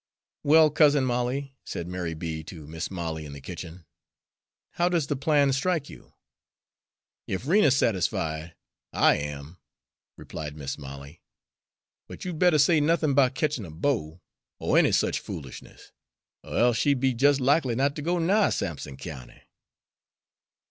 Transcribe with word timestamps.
"Well, 0.43 0.71
Cousin 0.71 1.05
Molly," 1.05 1.53
said 1.63 1.87
Mary 1.87 2.15
B. 2.15 2.43
to 2.45 2.65
Mis' 2.65 2.89
Molly 2.89 3.23
in 3.23 3.33
the 3.33 3.39
kitchen, 3.39 3.85
"how 4.71 4.89
does 4.89 5.05
the 5.05 5.15
plan 5.15 5.53
strike 5.53 5.91
you?" 5.91 6.15
"Ef 7.27 7.45
Rena's 7.45 7.77
satisfied, 7.77 8.55
I 8.91 9.17
am," 9.17 9.59
replied 10.17 10.57
Mis' 10.57 10.79
Molly. 10.79 11.21
"But 12.07 12.25
you'd 12.25 12.39
better 12.39 12.57
say 12.57 12.79
nothin' 12.81 13.11
about 13.11 13.35
ketchin' 13.35 13.63
a 13.63 13.69
beau, 13.69 14.21
or 14.57 14.75
any 14.75 14.91
such 14.91 15.19
foolishness, 15.19 15.91
er 16.43 16.57
else 16.57 16.77
she'd 16.77 16.99
be 16.99 17.13
just 17.13 17.37
as 17.37 17.41
likely 17.41 17.75
not 17.75 17.95
to 17.95 18.01
go 18.01 18.17
nigh 18.17 18.49
Sampson 18.49 18.97
County." 18.97 19.43